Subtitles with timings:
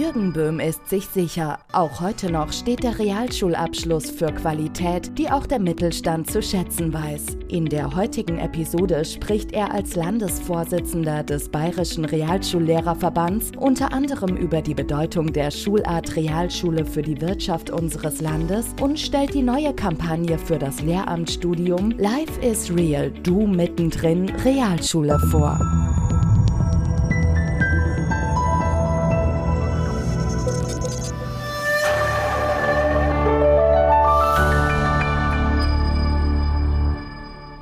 [0.00, 5.46] Jürgen Böhm ist sich sicher, auch heute noch steht der Realschulabschluss für Qualität, die auch
[5.46, 7.36] der Mittelstand zu schätzen weiß.
[7.48, 14.74] In der heutigen Episode spricht er als Landesvorsitzender des Bayerischen Realschullehrerverbands unter anderem über die
[14.74, 20.58] Bedeutung der Schulart Realschule für die Wirtschaft unseres Landes und stellt die neue Kampagne für
[20.58, 25.60] das Lehramtsstudium Life is Real, du mittendrin Realschule vor.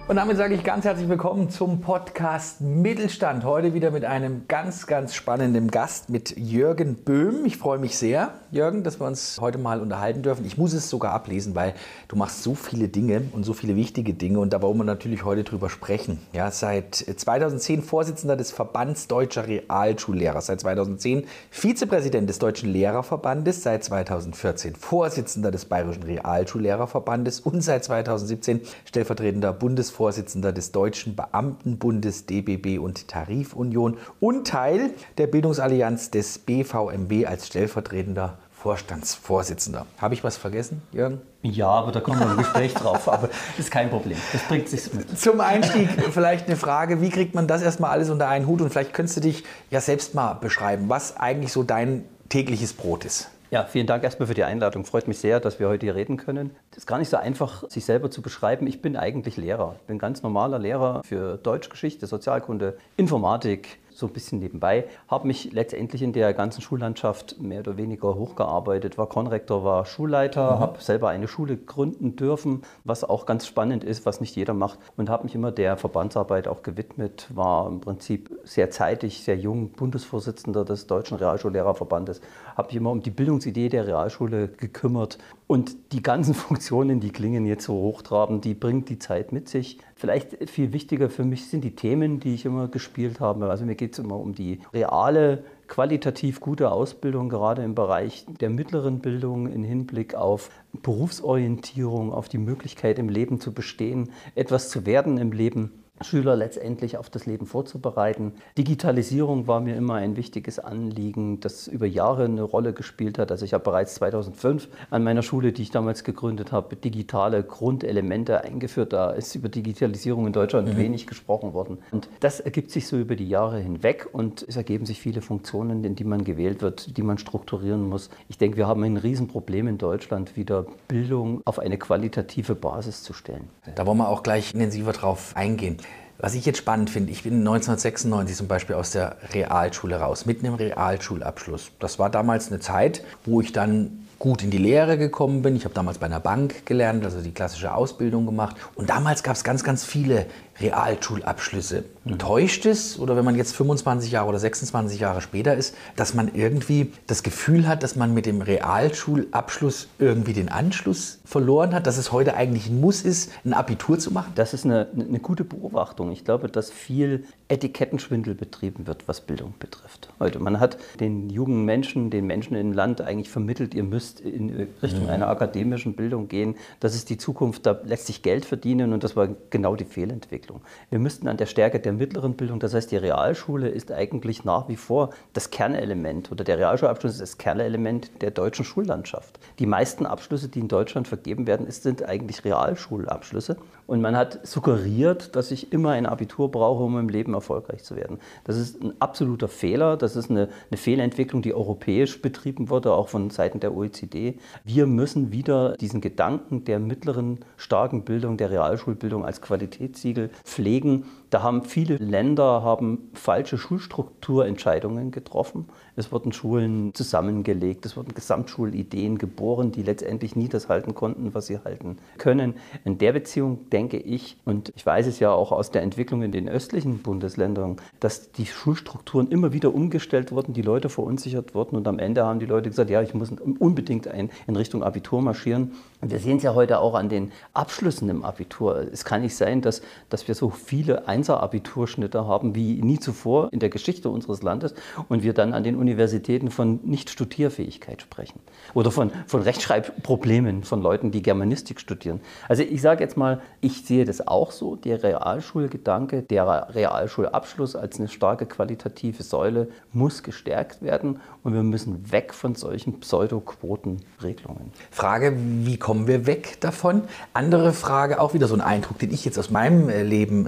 [0.09, 3.45] Und damit sage ich ganz herzlich willkommen zum Podcast Mittelstand.
[3.45, 7.45] Heute wieder mit einem ganz, ganz spannenden Gast, mit Jürgen Böhm.
[7.45, 10.47] Ich freue mich sehr, Jürgen, dass wir uns heute mal unterhalten dürfen.
[10.47, 11.75] Ich muss es sogar ablesen, weil
[12.09, 15.27] du machst so viele Dinge und so viele wichtige Dinge und da wollen wir natürlich
[15.27, 16.19] heute drüber sprechen.
[16.32, 23.85] Ja, seit 2010 Vorsitzender des Verbands Deutscher Realschullehrer, seit 2010 Vizepräsident des Deutschen Lehrerverbandes, seit
[23.85, 32.79] 2014 Vorsitzender des Bayerischen Realschullehrerverbandes und seit 2017 stellvertretender Bundesvorsitzender Vorsitzender des Deutschen Beamtenbundes DBB
[32.79, 39.87] und Tarifunion und Teil der Bildungsallianz des BVMB als stellvertretender Vorstandsvorsitzender.
[40.01, 41.21] Habe ich was vergessen, Jürgen?
[41.43, 43.09] Ja, aber da kommen wir im Gespräch drauf.
[43.09, 44.16] Aber das ist kein Problem.
[44.32, 45.19] Das bringt sich mit.
[45.19, 48.60] Zum Einstieg vielleicht eine Frage: Wie kriegt man das erstmal alles unter einen Hut?
[48.60, 53.04] Und vielleicht könntest du dich ja selbst mal beschreiben, was eigentlich so dein tägliches Brot
[53.04, 53.30] ist.
[53.51, 54.85] Ja, vielen Dank erstmal für die Einladung.
[54.85, 56.51] Freut mich sehr, dass wir heute hier reden können.
[56.71, 58.66] Es ist gar nicht so einfach, sich selber zu beschreiben.
[58.66, 59.77] Ich bin eigentlich Lehrer.
[59.80, 64.87] Ich bin ganz normaler Lehrer für Deutschgeschichte, Sozialkunde, Informatik, so ein bisschen nebenbei.
[65.09, 70.54] Habe mich letztendlich in der ganzen Schullandschaft mehr oder weniger hochgearbeitet, war Konrektor, war Schulleiter,
[70.54, 70.60] mhm.
[70.60, 74.78] habe selber eine Schule gründen dürfen, was auch ganz spannend ist, was nicht jeder macht.
[74.97, 79.70] Und habe mich immer der Verbandsarbeit auch gewidmet, war im Prinzip sehr zeitig, sehr jung
[79.70, 82.20] Bundesvorsitzender des Deutschen Realschullehrerverbandes,
[82.56, 85.19] habe mich immer um die Bildungsidee der Realschule gekümmert.
[85.48, 89.78] Und die ganzen Funktionen, die klingen jetzt so hochtrabend, die bringt die Zeit mit sich.
[89.97, 93.48] Vielleicht viel wichtiger für mich sind die Themen, die ich immer gespielt habe.
[93.50, 98.50] Also mir geht es immer um die reale, qualitativ gute Ausbildung, gerade im Bereich der
[98.50, 100.50] mittleren Bildung im Hinblick auf
[100.82, 105.82] Berufsorientierung, auf die Möglichkeit im Leben zu bestehen, etwas zu werden im Leben.
[106.00, 108.32] Schüler letztendlich auf das Leben vorzubereiten.
[108.56, 113.31] Digitalisierung war mir immer ein wichtiges Anliegen, das über Jahre eine Rolle gespielt hat.
[113.31, 118.42] Also ich habe bereits 2005 an meiner Schule, die ich damals gegründet habe, digitale Grundelemente
[118.42, 118.92] eingeführt.
[118.92, 120.76] Da ist über Digitalisierung in Deutschland mhm.
[120.76, 121.78] wenig gesprochen worden.
[121.91, 125.84] Und das ergibt sich so über die Jahre hinweg und es ergeben sich viele Funktionen,
[125.84, 128.10] in die man gewählt wird, die man strukturieren muss.
[128.28, 133.12] Ich denke, wir haben ein Riesenproblem in Deutschland, wieder Bildung auf eine qualitative Basis zu
[133.12, 133.48] stellen.
[133.75, 135.78] Da wollen wir auch gleich intensiver drauf eingehen.
[136.20, 140.46] Was ich jetzt spannend finde, ich bin 1996 zum Beispiel aus der Realschule raus, mitten
[140.46, 141.70] im Realschulabschluss.
[141.78, 145.54] Das war damals eine Zeit, wo ich dann gut in die Lehre gekommen bin.
[145.54, 148.56] Ich habe damals bei einer Bank gelernt, also die klassische Ausbildung gemacht.
[148.74, 150.26] Und damals gab es ganz, ganz viele
[150.60, 151.84] Realschulabschlüsse.
[152.04, 152.19] Mhm.
[152.19, 156.34] Täuscht es, oder wenn man jetzt 25 Jahre oder 26 Jahre später ist, dass man
[156.34, 161.98] irgendwie das Gefühl hat, dass man mit dem Realschulabschluss irgendwie den Anschluss verloren hat, dass
[161.98, 164.32] es heute eigentlich ein Muss ist, ein Abitur zu machen?
[164.34, 166.10] Das ist eine, eine gute Beobachtung.
[166.12, 170.08] Ich glaube, dass viel Etikettenschwindel betrieben wird, was Bildung betrifft.
[170.18, 174.68] Heute, man hat den jungen Menschen, den Menschen im Land eigentlich vermittelt, ihr müsst in
[174.82, 175.10] Richtung mhm.
[175.10, 176.56] einer akademischen Bildung gehen.
[176.80, 180.47] Das ist die Zukunft, da lässt sich Geld verdienen und das war genau die Fehlentwicklung.
[180.48, 180.62] Entwicklung.
[180.91, 184.69] Wir müssten an der Stärke der mittleren Bildung, das heißt die Realschule ist eigentlich nach
[184.69, 189.38] wie vor das Kernelement oder der Realschulabschluss ist das Kernelement der deutschen Schullandschaft.
[189.59, 193.56] Die meisten Abschlüsse, die in Deutschland vergeben werden, sind eigentlich Realschulabschlüsse.
[193.86, 197.97] Und man hat suggeriert, dass ich immer ein Abitur brauche, um im Leben erfolgreich zu
[197.97, 198.19] werden.
[198.44, 199.97] Das ist ein absoluter Fehler.
[199.97, 204.34] Das ist eine, eine Fehlentwicklung, die europäisch betrieben wurde, auch von Seiten der OECD.
[204.65, 211.04] Wir müssen wieder diesen Gedanken der mittleren, starken Bildung, der Realschulbildung als Qualitätssiegel pflegen.
[211.30, 215.66] Da haben viele Länder haben falsche Schulstrukturentscheidungen getroffen.
[215.95, 221.48] Es wurden Schulen zusammengelegt, es wurden Gesamtschulideen geboren, die letztendlich nie das halten konnten, was
[221.48, 222.54] sie halten können.
[222.84, 226.33] In der Beziehung denke ich, und ich weiß es ja auch aus der Entwicklung in
[226.33, 231.86] den östlichen Bundesländern, dass die Schulstrukturen immer wieder umgestellt wurden, die Leute verunsichert wurden und
[231.89, 235.72] am Ende haben die Leute gesagt, ja, ich muss unbedingt ein, in Richtung Abitur marschieren.
[236.01, 238.86] Und wir sehen es ja heute auch an den Abschlüssen im Abitur.
[238.92, 243.59] Es kann nicht sein, dass, dass wir so viele Einser-Abiturschnitte haben wie nie zuvor in
[243.59, 244.74] der Geschichte unseres Landes
[245.09, 248.38] und wir dann an den Universitäten von Nicht-Studierfähigkeit sprechen
[248.74, 252.20] oder von, von Rechtschreibproblemen von Leuten, die Germanistik studieren.
[252.48, 257.99] Also ich sage jetzt mal, ich sehe das auch so, der Realschulgedanke, der Realschulabschluss als
[257.99, 264.71] eine starke qualitative Säule muss gestärkt werden und wir müssen weg von solchen Pseudo-Quotenregelungen.
[264.93, 267.03] Frage, wie kommen wir weg davon?
[267.32, 270.47] Andere Frage, auch wieder so ein Eindruck, den ich jetzt aus meinem äh, Leben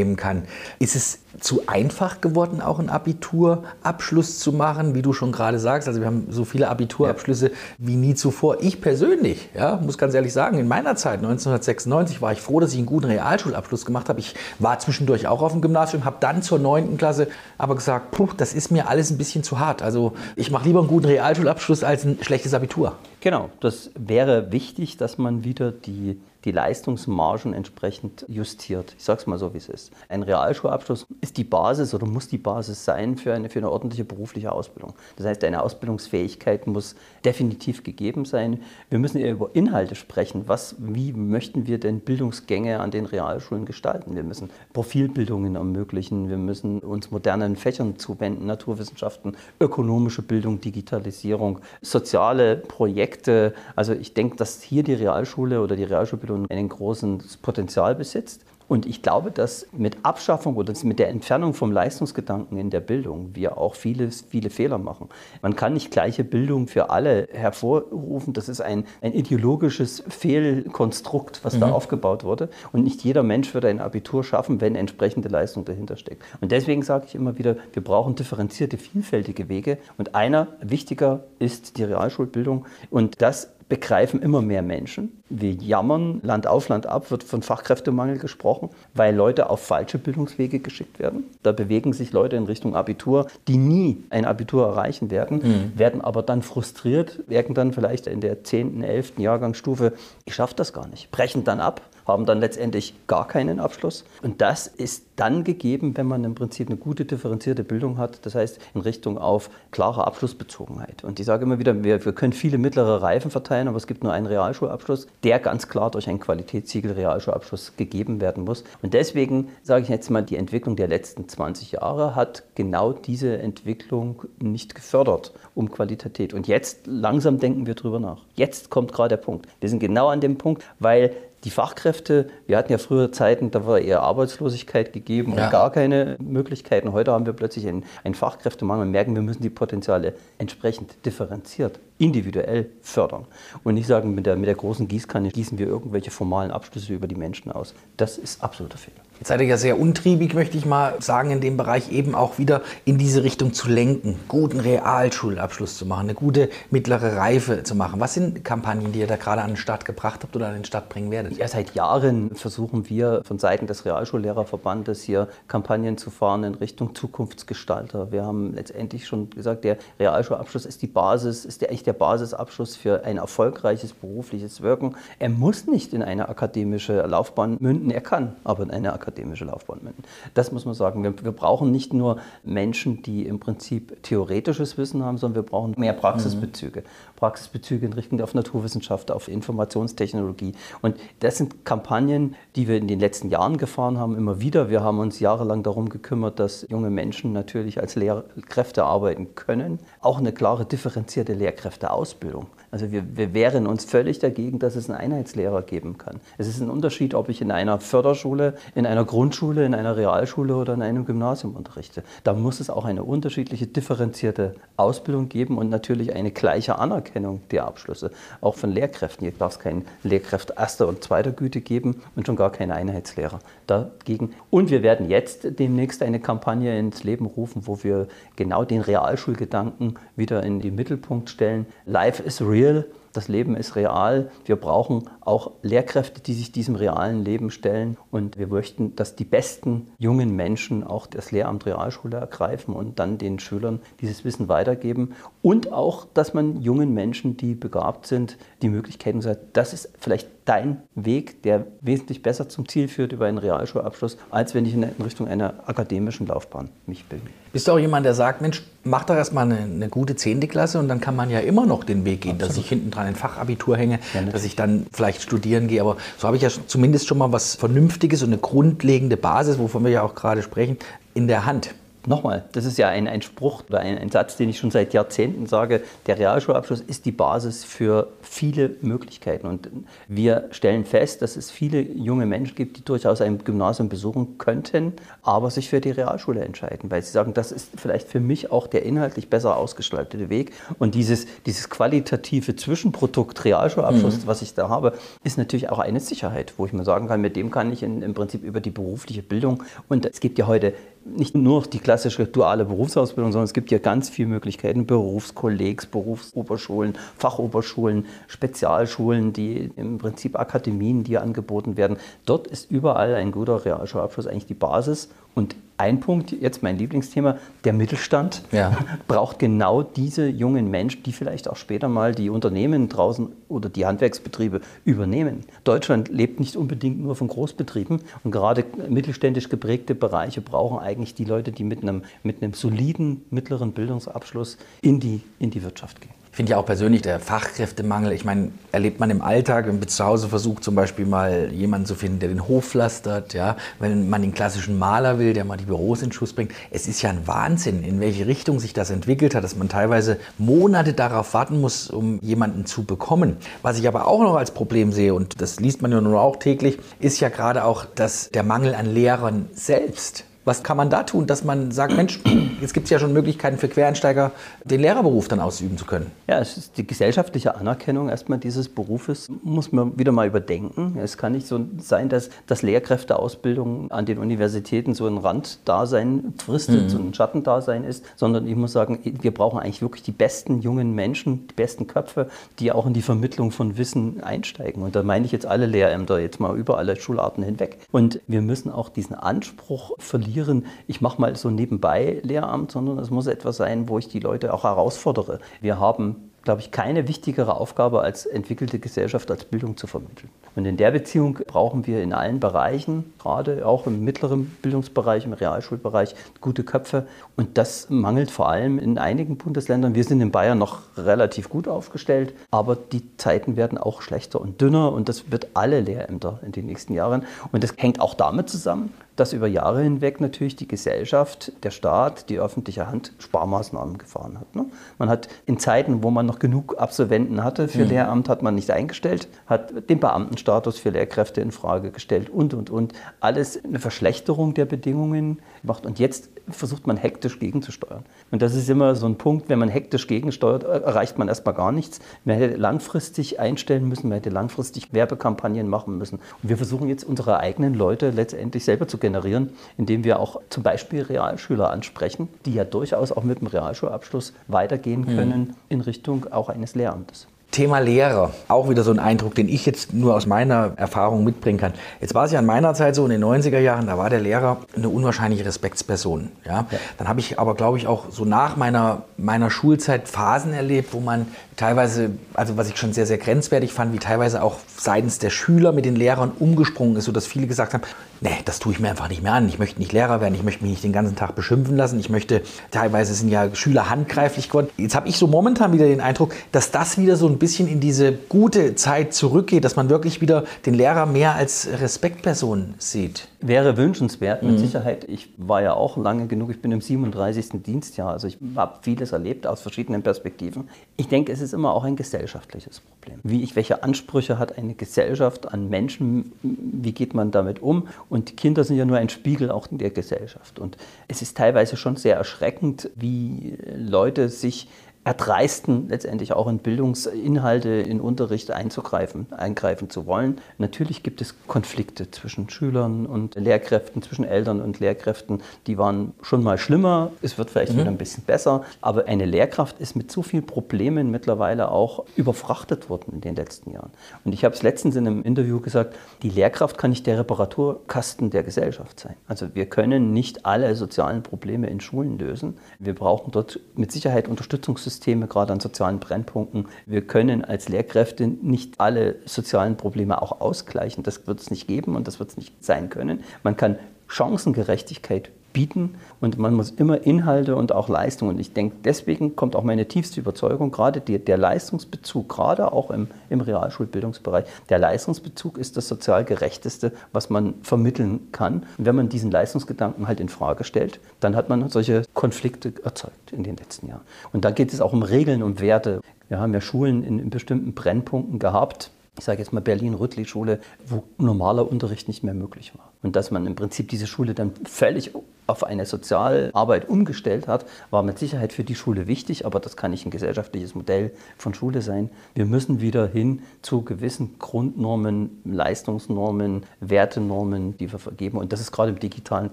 [0.00, 0.44] mitnehmen kann.
[0.78, 5.86] Ist es zu einfach geworden, auch einen Abiturabschluss zu machen, wie du schon gerade sagst?
[5.88, 7.54] Also wir haben so viele Abiturabschlüsse ja.
[7.78, 8.58] wie nie zuvor.
[8.60, 12.72] Ich persönlich, ja, muss ganz ehrlich sagen, in meiner Zeit 1996 war ich froh, dass
[12.72, 14.20] ich einen guten Realschulabschluss gemacht habe.
[14.20, 16.96] Ich war zwischendurch auch auf dem Gymnasium, habe dann zur 9.
[16.96, 19.82] Klasse aber gesagt, puh, das ist mir alles ein bisschen zu hart.
[19.82, 22.96] Also ich mache lieber einen guten Realschulabschluss als ein schlechtes Abitur.
[23.20, 28.94] Genau, das wäre wichtig, dass man wieder die die Leistungsmargen entsprechend justiert.
[28.96, 29.92] Ich sage es mal so, wie es ist.
[30.08, 34.04] Ein Realschulabschluss ist die Basis oder muss die Basis sein für eine, für eine ordentliche
[34.04, 34.94] berufliche Ausbildung.
[35.16, 36.94] Das heißt, eine Ausbildungsfähigkeit muss
[37.24, 38.60] definitiv gegeben sein.
[38.88, 40.44] Wir müssen eher über Inhalte sprechen.
[40.46, 44.14] Was, wie möchten wir denn Bildungsgänge an den Realschulen gestalten?
[44.16, 46.30] Wir müssen Profilbildungen ermöglichen.
[46.30, 53.54] Wir müssen uns modernen Fächern zuwenden, Naturwissenschaften, ökonomische Bildung, Digitalisierung, soziale Projekte.
[53.76, 58.44] Also ich denke, dass hier die Realschule oder die Realschulbildung Entwicklung ein großes Potenzial besitzt.
[58.68, 63.30] Und ich glaube, dass mit Abschaffung oder mit der Entfernung vom Leistungsgedanken in der Bildung
[63.34, 65.08] wir auch viele, viele Fehler machen.
[65.42, 68.32] Man kann nicht gleiche Bildung für alle hervorrufen.
[68.32, 71.60] Das ist ein, ein ideologisches Fehlkonstrukt, was mhm.
[71.62, 72.48] da aufgebaut wurde.
[72.70, 76.22] Und nicht jeder Mensch wird ein Abitur schaffen, wenn entsprechende Leistung dahinter steckt.
[76.40, 79.78] Und deswegen sage ich immer wieder, wir brauchen differenzierte, vielfältige Wege.
[79.98, 82.66] Und einer wichtiger ist die Realschulbildung.
[82.88, 85.22] Und das begreifen immer mehr Menschen.
[85.30, 90.58] Wir jammern, Land auf, Land ab wird von Fachkräftemangel gesprochen, weil Leute auf falsche Bildungswege
[90.58, 91.24] geschickt werden.
[91.44, 95.78] Da bewegen sich Leute in Richtung Abitur, die nie ein Abitur erreichen werden, mhm.
[95.78, 99.18] werden aber dann frustriert, werden dann vielleicht in der 10., 11.
[99.18, 99.92] Jahrgangsstufe,
[100.24, 104.04] ich schaffe das gar nicht, brechen dann ab haben dann letztendlich gar keinen Abschluss.
[104.22, 108.34] Und das ist dann gegeben, wenn man im Prinzip eine gute differenzierte Bildung hat, das
[108.34, 111.04] heißt in Richtung auf klare Abschlussbezogenheit.
[111.04, 114.02] Und ich sage immer wieder, wir, wir können viele mittlere Reifen verteilen, aber es gibt
[114.02, 118.64] nur einen Realschulabschluss, der ganz klar durch einen Qualitätssiegel Realschulabschluss gegeben werden muss.
[118.82, 123.38] Und deswegen sage ich jetzt mal, die Entwicklung der letzten 20 Jahre hat genau diese
[123.38, 126.32] Entwicklung nicht gefördert um Qualität.
[126.32, 128.22] Und jetzt langsam denken wir drüber nach.
[128.34, 129.46] Jetzt kommt gerade der Punkt.
[129.60, 131.12] Wir sind genau an dem Punkt, weil
[131.44, 135.44] die Fachkräfte, wir hatten ja früher Zeiten, da war eher Arbeitslosigkeit gegeben ja.
[135.44, 136.92] und gar keine Möglichkeiten.
[136.92, 141.80] Heute haben wir plötzlich einen, einen Fachkräftemangel und merken, wir müssen die Potenziale entsprechend differenziert,
[142.00, 143.26] individuell fördern.
[143.62, 147.06] Und nicht sagen, mit der, mit der großen Gießkanne gießen wir irgendwelche formalen Abschlüsse über
[147.06, 147.74] die Menschen aus.
[147.96, 149.00] Das ist absoluter Fehler.
[149.20, 152.38] Jetzt seid ihr ja sehr untriebig, möchte ich mal sagen, in dem Bereich eben auch
[152.38, 157.74] wieder in diese Richtung zu lenken, guten Realschulabschluss zu machen, eine gute mittlere Reife zu
[157.74, 158.00] machen.
[158.00, 160.64] Was sind Kampagnen, die ihr da gerade an den Start gebracht habt oder an den
[160.64, 161.36] Start bringen werdet?
[161.36, 166.94] Ja, seit Jahren versuchen wir von Seiten des Realschullehrerverbandes hier Kampagnen zu fahren in Richtung
[166.94, 168.12] Zukunftsgestalter.
[168.12, 172.76] Wir haben letztendlich schon gesagt, der Realschulabschluss ist die Basis, ist der echt der Basisabschluss
[172.76, 174.94] für ein erfolgreiches berufliches Wirken.
[175.18, 179.80] Er muss nicht in eine akademische Laufbahn münden, er kann aber in eine akademische Laufbahn
[179.82, 180.04] münden.
[180.34, 181.02] Das muss man sagen.
[181.02, 185.74] Wir, wir, brauchen nicht nur Menschen, die im Prinzip theoretisches Wissen haben, sondern wir brauchen
[185.76, 186.80] mehr Praxisbezüge.
[186.82, 187.16] Mhm.
[187.16, 190.52] Praxisbezüge in Richtung auf Naturwissenschaft, auf Informationstechnologie.
[190.82, 194.70] Und das sind Kampagnen, die wir in den letzten Jahren gefahren haben, immer wieder.
[194.70, 199.80] Wir haben uns jahrelang darum gekümmert, dass junge Menschen natürlich als Lehrkräfte arbeiten können.
[200.00, 201.34] Auch eine klare differenzierte
[201.80, 202.46] Lehrkräfteausbildung.
[202.72, 206.20] Also wir, wir wehren uns völlig dagegen, dass es einen Einheitslehrer geben kann.
[206.38, 210.54] Es ist ein Unterschied, ob ich in einer Förderschule, in einer Grundschule, in einer Realschule
[210.54, 212.04] oder in einem Gymnasium unterrichte.
[212.22, 217.66] Da muss es auch eine unterschiedliche, differenzierte Ausbildung geben und natürlich eine gleiche Anerkennung der
[217.66, 218.12] Abschlüsse.
[218.40, 219.26] Auch von Lehrkräften.
[219.26, 223.40] Hier darf es keinen Lehrkräfte erster und zweiter Güte geben und schon gar keine Einheitslehrer
[223.66, 224.32] dagegen.
[224.50, 229.98] Und wir werden jetzt demnächst eine Kampagne ins Leben rufen, wo wir genau den Realschulgedanken
[230.14, 231.66] wieder in den Mittelpunkt stellen.
[231.84, 234.30] Life is real real, das Leben ist real.
[234.44, 237.96] Wir brauchen auch Lehrkräfte, die sich diesem realen Leben stellen.
[238.10, 243.18] Und wir möchten, dass die besten jungen Menschen auch das Lehramt Realschule ergreifen und dann
[243.18, 245.14] den Schülern dieses Wissen weitergeben.
[245.42, 250.28] Und auch, dass man jungen Menschen, die begabt sind, die Möglichkeiten sagt, das ist vielleicht
[250.50, 254.82] dein Weg, der wesentlich besser zum Ziel führt über einen Realschulabschluss, als wenn ich in
[255.04, 257.26] Richtung einer akademischen Laufbahn mich bilde.
[257.52, 260.40] Bist du auch jemand, der sagt, Mensch, mach doch erstmal eine, eine gute 10.
[260.48, 262.50] Klasse und dann kann man ja immer noch den Weg gehen, Absolut.
[262.50, 265.82] dass ich hinten dran ein Fachabitur hänge, ja, dass ich dann vielleicht studieren gehe.
[265.82, 269.84] Aber so habe ich ja zumindest schon mal was Vernünftiges und eine grundlegende Basis, wovon
[269.84, 270.78] wir ja auch gerade sprechen,
[271.14, 271.74] in der Hand.
[272.10, 274.92] Nochmal, das ist ja ein, ein Spruch oder ein, ein, Satz, den ich schon seit
[274.94, 275.80] Jahrzehnten sage.
[276.08, 279.46] Der Realschulabschluss ist die Basis für viele Möglichkeiten.
[279.46, 279.70] Und
[280.08, 284.94] wir stellen fest, dass es viele junge Menschen gibt, die durchaus ein Gymnasium besuchen könnten,
[285.22, 288.66] aber sich für die Realschule entscheiden, weil sie sagen, das ist vielleicht für mich auch
[288.66, 290.50] der inhaltlich besser ausgestaltete Weg.
[290.80, 294.26] Und dieses, dieses qualitative Zwischenprodukt Realschulabschluss, mhm.
[294.26, 297.36] was ich da habe, ist natürlich auch eine Sicherheit, wo ich mir sagen kann, mit
[297.36, 300.74] dem kann ich in, im Prinzip über die berufliche Bildung, und es gibt ja heute
[301.04, 306.94] nicht nur die klassische duale Berufsausbildung, sondern es gibt ja ganz viele Möglichkeiten, Berufskollegs, Berufsoberschulen,
[307.18, 311.98] Fachoberschulen, Spezialschulen, die im Prinzip Akademien, die angeboten werden.
[312.24, 317.38] Dort ist überall ein guter Realschulabschluss eigentlich die Basis und ein Punkt, jetzt mein Lieblingsthema,
[317.64, 318.76] der Mittelstand ja.
[319.08, 323.86] braucht genau diese jungen Menschen, die vielleicht auch später mal die Unternehmen draußen oder die
[323.86, 325.44] Handwerksbetriebe übernehmen.
[325.64, 331.24] Deutschland lebt nicht unbedingt nur von Großbetrieben und gerade mittelständisch geprägte Bereiche brauchen eigentlich die
[331.24, 336.19] Leute, die mit einem, mit einem soliden mittleren Bildungsabschluss in die, in die Wirtschaft gehen
[336.32, 338.12] finde ja auch persönlich der Fachkräftemangel.
[338.12, 341.86] Ich meine, erlebt man im Alltag, wenn man zu Hause versucht, zum Beispiel mal jemanden
[341.86, 345.56] zu finden, der den Hof pflastert, ja, wenn man den klassischen Maler will, der mal
[345.56, 346.52] die Büros in Schuss bringt.
[346.70, 350.18] Es ist ja ein Wahnsinn, in welche Richtung sich das entwickelt hat, dass man teilweise
[350.38, 353.36] Monate darauf warten muss, um jemanden zu bekommen.
[353.62, 356.36] Was ich aber auch noch als Problem sehe, und das liest man ja nur auch
[356.36, 361.02] täglich, ist ja gerade auch, dass der Mangel an Lehrern selbst was kann man da
[361.02, 362.20] tun, dass man sagt, Mensch,
[362.60, 364.32] jetzt gibt es ja schon Möglichkeiten für Quereinsteiger,
[364.64, 366.10] den Lehrerberuf dann ausüben zu können?
[366.26, 370.96] Ja, es ist die gesellschaftliche Anerkennung erstmal dieses Berufes, muss man wieder mal überdenken.
[370.98, 376.84] Es kann nicht so sein, dass, dass Lehrkräfteausbildung an den Universitäten so ein Randdasein fristet,
[376.84, 376.88] mhm.
[376.88, 380.94] so ein Schattendasein ist, sondern ich muss sagen, wir brauchen eigentlich wirklich die besten jungen
[380.94, 382.28] Menschen, die besten Köpfe,
[382.58, 384.82] die auch in die Vermittlung von Wissen einsteigen.
[384.82, 387.78] Und da meine ich jetzt alle Lehrämter, jetzt mal über alle Schularten hinweg.
[387.92, 392.98] Und wir müssen auch diesen Anspruch verlieren, formulieren, ich mache mal so nebenbei Lehramt, sondern
[392.98, 395.40] es muss etwas sein, wo ich die Leute auch herausfordere.
[395.60, 400.30] Wir haben glaube ich, keine wichtigere Aufgabe als entwickelte Gesellschaft als Bildung zu vermitteln.
[400.56, 405.32] Und in der Beziehung brauchen wir in allen Bereichen, gerade auch im mittleren Bildungsbereich, im
[405.32, 407.06] Realschulbereich, gute Köpfe.
[407.36, 409.94] Und das mangelt vor allem in einigen Bundesländern.
[409.94, 414.60] Wir sind in Bayern noch relativ gut aufgestellt, aber die Zeiten werden auch schlechter und
[414.60, 417.24] dünner und das wird alle Lehrämter in den nächsten Jahren.
[417.52, 422.30] Und das hängt auch damit zusammen, dass über Jahre hinweg natürlich die Gesellschaft, der Staat,
[422.30, 424.54] die öffentliche Hand Sparmaßnahmen gefahren hat.
[424.54, 424.64] Ne?
[424.98, 427.90] Man hat in Zeiten, wo man noch genug Absolventen hatte für mhm.
[427.90, 432.70] Lehramt, hat man nicht eingestellt, hat den Beamtenstatus für Lehrkräfte in Frage gestellt und, und,
[432.70, 432.92] und.
[433.18, 435.84] Alles eine Verschlechterung der Bedingungen gemacht.
[435.86, 438.04] Und jetzt versucht man hektisch gegenzusteuern.
[438.30, 441.72] Und das ist immer so ein Punkt, wenn man hektisch gegensteuert, erreicht man erstmal gar
[441.72, 442.00] nichts.
[442.24, 446.16] Man hätte langfristig einstellen müssen, man hätte langfristig Werbekampagnen machen müssen.
[446.42, 450.62] Und wir versuchen jetzt unsere eigenen Leute letztendlich selber zu generieren, indem wir auch zum
[450.62, 455.16] Beispiel Realschüler ansprechen, die ja durchaus auch mit dem Realschulabschluss weitergehen mhm.
[455.16, 455.54] können mhm.
[455.68, 457.26] in Richtung auch eines Lehramtes.
[457.50, 461.58] Thema Lehrer, auch wieder so ein Eindruck, den ich jetzt nur aus meiner Erfahrung mitbringen
[461.58, 461.72] kann.
[462.00, 464.20] Jetzt war es ja in meiner Zeit so, in den 90er Jahren, da war der
[464.20, 466.30] Lehrer eine unwahrscheinliche Respektsperson.
[466.46, 466.66] Ja?
[466.70, 466.78] ja.
[466.98, 471.00] Dann habe ich aber, glaube ich, auch so nach meiner, meiner Schulzeit Phasen erlebt, wo
[471.00, 471.26] man
[471.56, 475.72] teilweise, also was ich schon sehr, sehr grenzwertig fand, wie teilweise auch seitens der Schüler
[475.72, 477.82] mit den Lehrern umgesprungen ist, sodass viele gesagt haben,
[478.20, 479.48] nee, das tue ich mir einfach nicht mehr an.
[479.48, 481.98] Ich möchte nicht Lehrer werden, ich möchte mich nicht den ganzen Tag beschimpfen lassen.
[481.98, 484.68] Ich möchte, teilweise sind ja Schüler handgreiflich geworden.
[484.76, 487.80] Jetzt habe ich so momentan wieder den Eindruck, dass das wieder so ein bisschen in
[487.80, 493.28] diese gute Zeit zurückgeht, dass man wirklich wieder den Lehrer mehr als Respektperson sieht.
[493.40, 494.58] Wäre wünschenswert, mit mhm.
[494.58, 495.04] Sicherheit.
[495.08, 497.62] Ich war ja auch lange genug, ich bin im 37.
[497.64, 500.68] Dienstjahr, also ich habe vieles erlebt aus verschiedenen Perspektiven.
[500.96, 503.18] Ich denke, es ist immer auch ein gesellschaftliches Problem.
[503.22, 507.88] Wie ich, welche Ansprüche hat eine Gesellschaft an Menschen, wie geht man damit um?
[508.10, 510.58] Und die Kinder sind ja nur ein Spiegel auch der Gesellschaft.
[510.58, 510.76] Und
[511.08, 514.68] es ist teilweise schon sehr erschreckend, wie Leute sich
[515.02, 520.38] erdreisten, letztendlich auch in Bildungsinhalte, in Unterricht einzugreifen, eingreifen zu wollen.
[520.58, 525.40] Natürlich gibt es Konflikte zwischen Schülern und Lehrkräften, zwischen Eltern und Lehrkräften.
[525.66, 527.12] Die waren schon mal schlimmer.
[527.22, 527.78] Es wird vielleicht mhm.
[527.78, 528.62] wieder ein bisschen besser.
[528.82, 533.70] Aber eine Lehrkraft ist mit so vielen Problemen mittlerweile auch überfrachtet worden in den letzten
[533.70, 533.90] Jahren.
[534.26, 538.28] Und ich habe es letztens in einem Interview gesagt, die Lehrkraft kann nicht der Reparaturkasten
[538.28, 539.16] der Gesellschaft sein.
[539.26, 542.58] Also wir können nicht alle sozialen Probleme in Schulen lösen.
[542.78, 546.66] Wir brauchen dort mit Sicherheit Unterstützungssysteme Beratungssysteme, gerade an sozialen Brennpunkten.
[546.86, 551.02] Wir können als Lehrkräfte nicht alle sozialen Probleme auch ausgleichen.
[551.02, 553.22] Das wird es nicht geben und das wird es nicht sein können.
[553.42, 553.78] Man kann
[554.08, 558.28] Chancengerechtigkeit bieten und man muss immer Inhalte und auch Leistung.
[558.28, 562.90] Und ich denke, deswegen kommt auch meine tiefste Überzeugung, gerade die, der Leistungsbezug, gerade auch
[562.90, 568.64] im, im Realschulbildungsbereich, der Leistungsbezug ist das sozial gerechteste, was man vermitteln kann.
[568.78, 573.32] Und wenn man diesen Leistungsgedanken halt in Frage stellt, dann hat man solche Konflikte erzeugt
[573.32, 574.02] in den letzten Jahren.
[574.32, 576.00] Und da geht es auch um Regeln, um Werte.
[576.28, 581.04] Wir haben ja Schulen in, in bestimmten Brennpunkten gehabt, ich sage jetzt mal Berlin-Rüttli-Schule, wo
[581.18, 582.90] normaler Unterricht nicht mehr möglich war.
[583.02, 585.14] Und dass man im Prinzip diese Schule dann völlig
[585.50, 589.90] auf eine Sozialarbeit umgestellt hat, war mit Sicherheit für die Schule wichtig, aber das kann
[589.90, 592.10] nicht ein gesellschaftliches Modell von Schule sein.
[592.34, 598.38] Wir müssen wieder hin zu gewissen Grundnormen, Leistungsnormen, Wertenormen, die wir vergeben.
[598.38, 599.52] Und das ist gerade im digitalen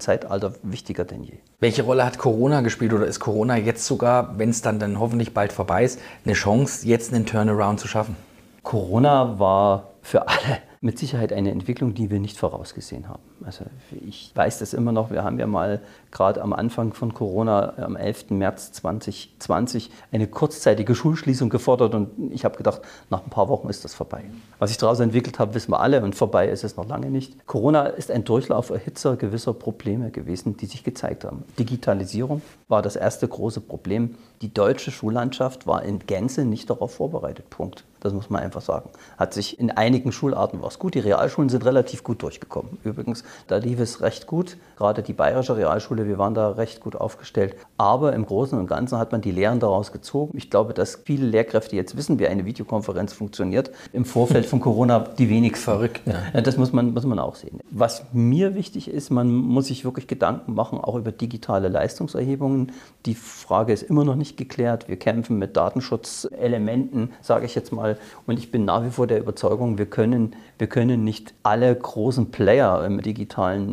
[0.00, 1.34] Zeitalter wichtiger denn je.
[1.60, 5.34] Welche Rolle hat Corona gespielt oder ist Corona jetzt sogar, wenn es dann, dann hoffentlich
[5.34, 8.16] bald vorbei ist, eine Chance, jetzt einen Turnaround zu schaffen?
[8.62, 13.22] Corona war für alle mit Sicherheit eine Entwicklung, die wir nicht vorausgesehen haben.
[13.44, 13.64] Also
[14.06, 15.80] ich weiß das immer noch, wir haben ja mal
[16.10, 18.30] gerade am Anfang von Corona, am 11.
[18.30, 22.80] März 2020, eine kurzzeitige Schulschließung gefordert und ich habe gedacht,
[23.10, 24.24] nach ein paar Wochen ist das vorbei.
[24.58, 27.46] Was sich daraus entwickelt hat, wissen wir alle und vorbei ist es noch lange nicht.
[27.46, 31.44] Corona ist ein Durchlauferhitzer gewisser Probleme gewesen, die sich gezeigt haben.
[31.58, 34.16] Digitalisierung war das erste große Problem.
[34.42, 37.50] Die deutsche Schullandschaft war in Gänze nicht darauf vorbereitet.
[37.50, 37.84] Punkt.
[38.00, 38.90] Das muss man einfach sagen.
[39.16, 40.94] Hat sich in einigen Schularten war es gut.
[40.94, 42.78] Die Realschulen sind relativ gut durchgekommen.
[42.84, 44.56] Übrigens, da lief es recht gut.
[44.76, 47.56] Gerade die bayerische Realschule, wir waren da recht gut aufgestellt.
[47.78, 50.38] Aber im Großen und Ganzen hat man die Lehren daraus gezogen.
[50.38, 53.72] Ich glaube, dass viele Lehrkräfte jetzt wissen, wie eine Videokonferenz funktioniert.
[53.92, 55.64] Im Vorfeld von Corona die wenigsten.
[55.64, 56.02] Verrückt.
[56.06, 56.40] Ja.
[56.40, 57.58] Das muss man, muss man auch sehen.
[57.70, 62.70] Was mir wichtig ist, man muss sich wirklich Gedanken machen, auch über digitale Leistungserhebungen.
[63.04, 64.88] Die Frage ist immer noch nicht geklärt.
[64.88, 67.98] Wir kämpfen mit Datenschutzelementen, sage ich jetzt mal.
[68.26, 72.30] Und ich bin nach wie vor der Überzeugung, wir können, wir können nicht alle großen
[72.30, 73.17] Player im digitalen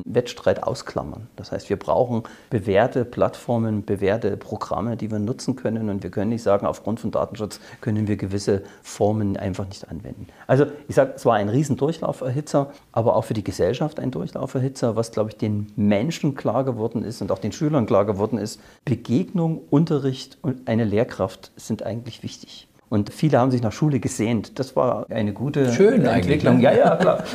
[0.06, 1.28] Wettstreit ausklammern.
[1.36, 5.90] Das heißt, wir brauchen bewährte Plattformen, bewährte Programme, die wir nutzen können.
[5.90, 10.28] Und wir können nicht sagen, aufgrund von Datenschutz können wir gewisse Formen einfach nicht anwenden.
[10.48, 15.12] Also ich sage, es war ein Riesendurchlauferhitzer, aber auch für die Gesellschaft ein Durchlauferhitzer, was,
[15.12, 18.60] glaube ich, den Menschen klar geworden ist und auch den Schülern klar geworden ist.
[18.86, 22.68] Begegnung, Unterricht und eine Lehrkraft sind eigentlich wichtig.
[22.88, 24.60] Und viele haben sich nach Schule gesehnt.
[24.60, 26.60] Das war eine gute Schön Entwicklung.
[26.60, 27.24] Ja, ja, klar.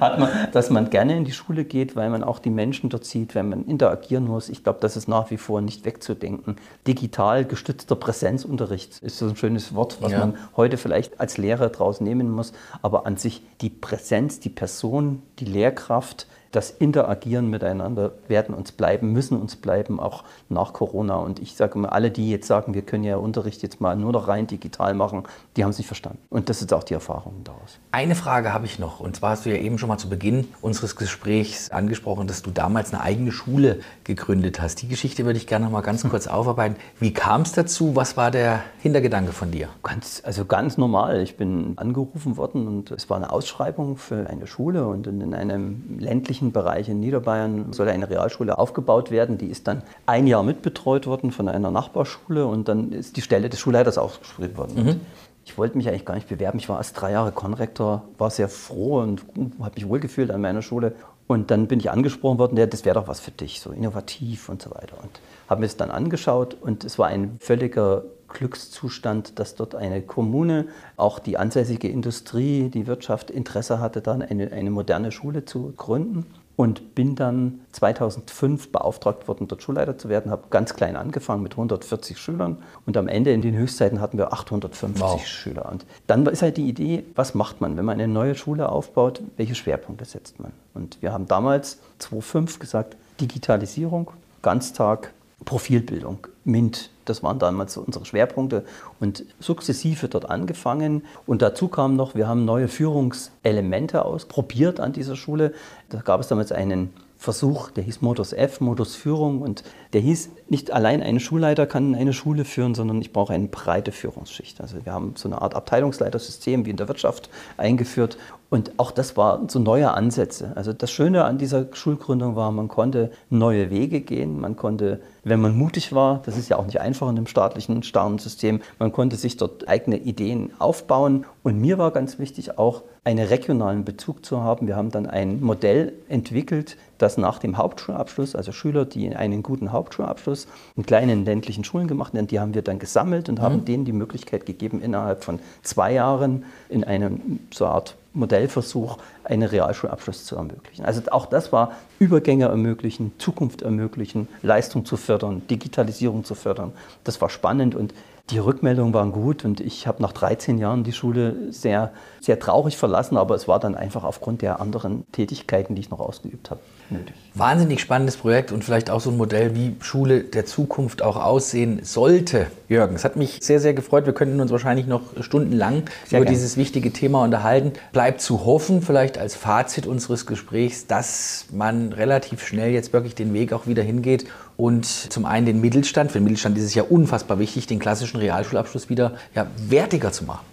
[0.00, 3.04] Hat man, dass man gerne in die Schule geht, weil man auch die Menschen dort
[3.04, 4.48] sieht, wenn man interagieren muss.
[4.48, 6.56] Ich glaube, das ist nach wie vor nicht wegzudenken.
[6.86, 10.20] Digital gestützter Präsenzunterricht ist so ein schönes Wort, was ja.
[10.20, 12.52] man heute vielleicht als Lehrer draus nehmen muss.
[12.80, 19.12] Aber an sich die Präsenz, die Person, die Lehrkraft, das Interagieren miteinander werden uns bleiben,
[19.12, 21.16] müssen uns bleiben, auch nach Corona.
[21.16, 24.12] Und ich sage immer, alle, die jetzt sagen, wir können ja Unterricht jetzt mal nur
[24.12, 25.24] noch rein digital machen,
[25.56, 26.18] die haben es nicht verstanden.
[26.30, 27.78] Und das ist auch die Erfahrung daraus.
[27.90, 29.00] Eine Frage habe ich noch.
[29.00, 32.50] Und zwar hast du ja eben schon mal zu Beginn unseres Gesprächs angesprochen, dass du
[32.50, 34.82] damals eine eigene Schule gegründet hast.
[34.82, 36.76] Die Geschichte würde ich gerne noch mal ganz kurz aufarbeiten.
[37.00, 37.96] Wie kam es dazu?
[37.96, 39.68] Was war der Hintergedanke von dir?
[39.82, 41.22] Ganz, also ganz normal.
[41.22, 45.98] Ich bin angerufen worden und es war eine Ausschreibung für eine Schule und in einem
[45.98, 49.38] ländlichen ländlichen Bereich in Niederbayern soll eine Realschule aufgebaut werden.
[49.38, 53.48] Die ist dann ein Jahr mitbetreut worden von einer Nachbarschule und dann ist die Stelle
[53.48, 54.84] des Schulleiters ausgeschrieben worden.
[54.84, 55.00] Mhm.
[55.46, 56.58] Ich wollte mich eigentlich gar nicht bewerben.
[56.58, 59.22] Ich war erst drei Jahre Konrektor, war sehr froh und
[59.60, 60.94] habe mich wohlgefühlt an meiner Schule.
[61.26, 64.48] Und dann bin ich angesprochen worden, ja, das wäre doch was für dich, so innovativ
[64.48, 64.98] und so weiter.
[65.02, 70.02] Und habe mir es dann angeschaut und es war ein völliger Glückszustand, dass dort eine
[70.02, 75.72] Kommune, auch die ansässige Industrie, die Wirtschaft Interesse hatte, dann eine, eine moderne Schule zu
[75.76, 76.26] gründen.
[76.56, 80.30] Und bin dann 2005 beauftragt worden, dort Schulleiter zu werden.
[80.30, 84.32] Habe ganz klein angefangen mit 140 Schülern und am Ende in den Höchstzeiten hatten wir
[84.32, 85.26] 850 wow.
[85.26, 85.68] Schüler.
[85.70, 89.20] Und dann ist halt die Idee, was macht man, wenn man eine neue Schule aufbaut,
[89.36, 90.52] welche Schwerpunkte setzt man?
[90.74, 94.10] Und wir haben damals 2005 gesagt, Digitalisierung,
[94.42, 95.12] Ganztag,
[95.44, 98.64] Profilbildung, MINT, das waren damals unsere Schwerpunkte
[99.00, 101.04] und sukzessive dort angefangen.
[101.26, 105.52] Und dazu kam noch, wir haben neue Führungselemente ausprobiert an dieser Schule.
[105.88, 106.90] Da gab es damals einen
[107.24, 109.40] Versuch, der hieß Modus F, Modus Führung.
[109.40, 109.64] Und
[109.94, 113.92] der hieß, nicht allein ein Schulleiter kann eine Schule führen, sondern ich brauche eine breite
[113.92, 114.60] Führungsschicht.
[114.60, 118.18] Also wir haben so eine Art Abteilungsleitersystem wie in der Wirtschaft eingeführt.
[118.54, 120.52] Und auch das waren so neue Ansätze.
[120.54, 125.40] Also das Schöne an dieser Schulgründung war, man konnte neue Wege gehen, man konnte wenn
[125.40, 126.22] man mutig war.
[126.24, 128.60] Das ist ja auch nicht einfach in einem staatlichen, starren System.
[128.78, 131.24] Man konnte sich dort eigene Ideen aufbauen.
[131.42, 134.66] Und mir war ganz wichtig auch, einen regionalen Bezug zu haben.
[134.66, 139.72] Wir haben dann ein Modell entwickelt, das nach dem Hauptschulabschluss, also Schüler, die einen guten
[139.72, 143.42] Hauptschulabschluss in kleinen ländlichen Schulen gemacht haben, die haben wir dann gesammelt und mhm.
[143.42, 148.98] haben denen die Möglichkeit gegeben, innerhalb von zwei Jahren in einem so eine Art Modellversuch
[149.24, 150.84] einen Realschulabschluss zu ermöglichen.
[150.84, 156.72] Also auch das war Übergänge ermöglichen, Zukunft ermöglichen, Leistung zu fördern, Digitalisierung zu fördern.
[157.02, 157.92] Das war spannend und
[158.30, 162.78] die Rückmeldungen waren gut und ich habe nach 13 Jahren die Schule sehr, sehr traurig
[162.78, 166.60] verlassen, aber es war dann einfach aufgrund der anderen Tätigkeiten, die ich noch ausgeübt habe,
[166.88, 167.14] nötig.
[167.34, 171.80] Wahnsinnig spannendes Projekt und vielleicht auch so ein Modell, wie Schule der Zukunft auch aussehen
[171.82, 172.46] sollte.
[172.68, 174.06] Jürgen, es hat mich sehr, sehr gefreut.
[174.06, 176.30] Wir könnten uns wahrscheinlich noch stundenlang sehr über gerne.
[176.30, 177.72] dieses wichtige Thema unterhalten.
[177.92, 183.34] Bleibt zu hoffen, vielleicht als Fazit unseres Gesprächs, dass man relativ schnell jetzt wirklich den
[183.34, 186.84] Weg auch wieder hingeht und zum einen den Mittelstand, für den Mittelstand ist es ja
[186.84, 190.44] unfassbar wichtig, den klassischen Realschulabschluss wieder ja, wertiger zu machen.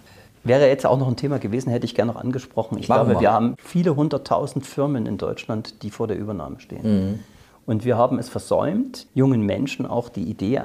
[0.44, 2.78] Wäre jetzt auch noch ein Thema gewesen, hätte ich gerne noch angesprochen.
[2.78, 3.20] Ich Machen glaube, wir.
[3.20, 7.10] wir haben viele hunderttausend Firmen in Deutschland, die vor der Übernahme stehen.
[7.10, 7.18] Mhm.
[7.64, 10.58] Und wir haben es versäumt, jungen Menschen auch die Idee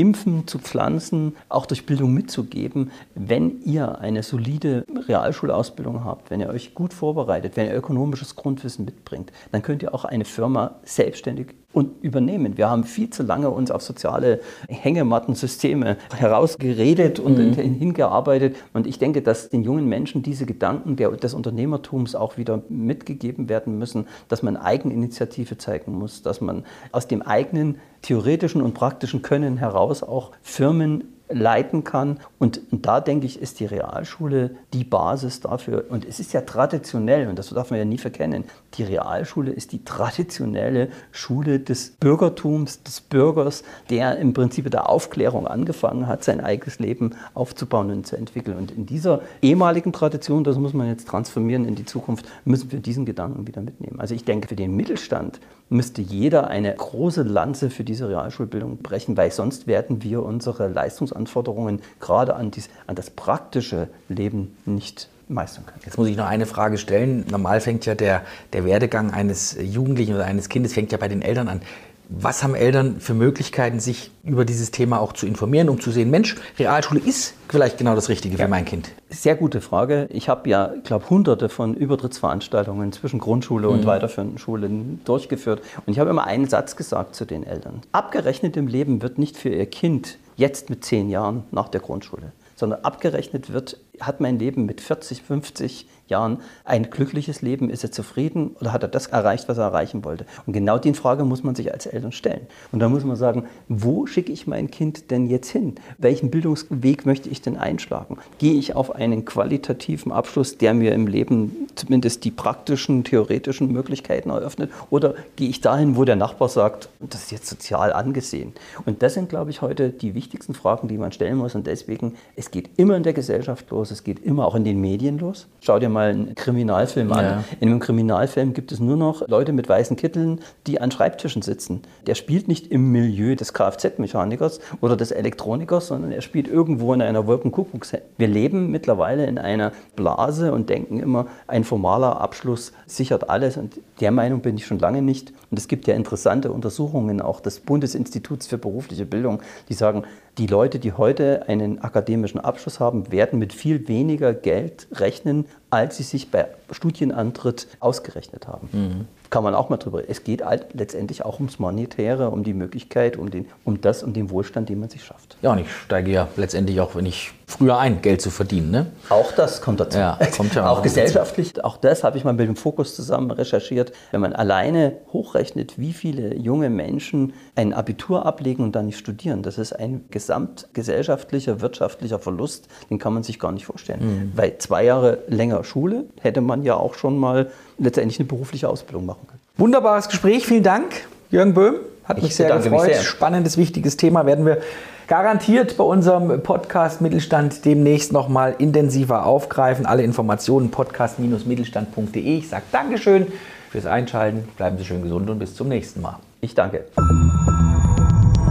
[0.00, 6.48] einzuimpfen, zu pflanzen, auch durch Bildung mitzugeben, wenn ihr eine solide Realschulausbildung habt, wenn ihr
[6.48, 11.54] euch gut vorbereitet, wenn ihr ökonomisches Grundwissen mitbringt, dann könnt ihr auch eine Firma selbstständig
[11.72, 12.56] und übernehmen.
[12.56, 17.54] Wir haben viel zu lange uns auf soziale Hängemattensysteme herausgeredet und mhm.
[17.54, 18.56] hingearbeitet.
[18.72, 23.48] Und ich denke, dass den jungen Menschen diese Gedanken der, des Unternehmertums auch wieder mitgegeben
[23.48, 29.22] werden müssen, dass man Eigeninitiative zeigen muss, dass man aus dem eigenen theoretischen und praktischen
[29.22, 32.18] Können heraus auch Firmen leiten kann.
[32.38, 35.84] Und, da denke ich, ist die Realschule die Basis dafür.
[35.88, 39.72] Und es ist ja traditionell, und das darf man ja nie verkennen, die Realschule ist
[39.72, 46.40] die traditionelle Schule des Bürgertums, des Bürgers, der im Prinzip der Aufklärung angefangen hat, sein
[46.40, 48.56] eigenes Leben aufzubauen und zu entwickeln.
[48.56, 52.80] Und in dieser ehemaligen Tradition, das muss man jetzt transformieren in die Zukunft, müssen wir
[52.80, 54.00] diesen Gedanken wieder mitnehmen.
[54.00, 59.16] Also ich denke, für den Mittelstand müsste jeder eine große Lanze für diese Realschulbildung brechen,
[59.16, 65.64] weil sonst werden wir unsere Leistungsanforderungen gerade an, dies, an das praktische Leben nicht meistern
[65.64, 65.80] können.
[65.84, 67.24] Jetzt muss ich noch eine Frage stellen.
[67.30, 71.22] Normal fängt ja der, der Werdegang eines Jugendlichen oder eines Kindes fängt ja bei den
[71.22, 71.62] Eltern an.
[72.12, 76.10] Was haben Eltern für Möglichkeiten, sich über dieses Thema auch zu informieren, um zu sehen,
[76.10, 78.44] Mensch, Realschule ist vielleicht genau das Richtige ja.
[78.44, 78.90] für mein Kind?
[79.10, 80.08] Sehr gute Frage.
[80.10, 83.74] Ich habe ja, glaube hunderte von Übertrittsveranstaltungen zwischen Grundschule mhm.
[83.74, 85.62] und weiterführenden Schulen durchgeführt.
[85.86, 87.82] Und ich habe immer einen Satz gesagt zu den Eltern.
[87.92, 92.32] Abgerechnet im Leben wird nicht für ihr Kind jetzt mit zehn Jahren nach der Grundschule,
[92.56, 97.70] sondern abgerechnet wird, hat mein Leben mit 40, 50 Jahren ein glückliches Leben?
[97.70, 100.26] Ist er zufrieden oder hat er das erreicht, was er erreichen wollte?
[100.46, 102.46] Und genau die Frage muss man sich als Eltern stellen.
[102.72, 105.76] Und da muss man sagen, wo schicke ich mein Kind denn jetzt hin?
[105.98, 108.18] Welchen Bildungsweg möchte ich denn einschlagen?
[108.38, 114.30] Gehe ich auf einen qualitativen Abschluss, der mir im Leben zumindest die praktischen, theoretischen Möglichkeiten
[114.30, 114.70] eröffnet?
[114.90, 118.52] Oder gehe ich dahin, wo der Nachbar sagt, das ist jetzt sozial angesehen?
[118.84, 121.54] Und das sind, glaube ich, heute die wichtigsten Fragen, die man stellen muss.
[121.54, 124.80] Und deswegen, es geht immer in der Gesellschaft los, es geht immer auch in den
[124.80, 125.46] Medien los.
[125.60, 127.24] Schau dir mal einen Kriminalfilm an.
[127.24, 127.44] Ja.
[127.60, 131.82] In einem Kriminalfilm gibt es nur noch Leute mit weißen Kitteln, die an Schreibtischen sitzen.
[132.06, 137.02] Der spielt nicht im Milieu des Kfz-Mechanikers oder des Elektronikers, sondern er spielt irgendwo in
[137.02, 138.04] einer Wolkenkuckuckshecke.
[138.16, 143.56] Wir leben mittlerweile in einer Blase und denken immer, ein formaler Abschluss sichert alles.
[143.56, 145.32] Und der Meinung bin ich schon lange nicht.
[145.50, 150.04] Und es gibt ja interessante Untersuchungen auch des Bundesinstituts für berufliche Bildung, die sagen,
[150.38, 155.96] die Leute, die heute einen akademischen Abschluss haben, werden mit viel weniger Geld rechnen, als
[155.96, 158.68] sie sich bei Studienantritt ausgerechnet haben.
[158.72, 160.02] Mhm kann man auch mal drüber.
[160.08, 164.12] Es geht halt letztendlich auch ums Monetäre, um die Möglichkeit, um, den, um das, um
[164.12, 165.36] den Wohlstand, den man sich schafft.
[165.40, 168.70] Ja, und ich steige ja letztendlich auch, wenn ich früher ein, Geld zu verdienen.
[168.70, 168.86] Ne?
[169.08, 169.98] Auch das kommt dazu.
[169.98, 171.66] Ja, kommt ja auch, auch gesellschaftlich, dazu.
[171.66, 173.92] auch das habe ich mal mit dem Fokus zusammen recherchiert.
[174.10, 179.42] Wenn man alleine hochrechnet, wie viele junge Menschen ein Abitur ablegen und dann nicht studieren,
[179.42, 184.00] das ist ein gesamtgesellschaftlicher, wirtschaftlicher Verlust, den kann man sich gar nicht vorstellen.
[184.00, 184.32] Mhm.
[184.36, 189.06] Weil zwei Jahre länger Schule hätte man ja auch schon mal letztendlich eine berufliche Ausbildung
[189.06, 189.40] machen können.
[189.56, 191.76] Wunderbares Gespräch, vielen Dank, Jürgen Böhm.
[192.10, 192.88] Hat ich mich sehr gefreut.
[192.88, 193.04] Mich sehr.
[193.04, 194.58] Spannendes, wichtiges Thema werden wir
[195.06, 199.86] garantiert bei unserem Podcast Mittelstand demnächst nochmal intensiver aufgreifen.
[199.86, 202.20] Alle Informationen podcast-mittelstand.de.
[202.20, 203.28] Ich sage Dankeschön
[203.70, 204.48] fürs Einschalten.
[204.56, 206.16] Bleiben Sie schön gesund und bis zum nächsten Mal.
[206.40, 206.86] Ich danke.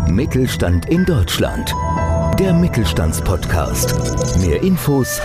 [0.07, 1.73] Mittelstand in Deutschland.
[2.39, 4.37] Der Mittelstandspodcast.
[4.39, 5.19] Mehr Infos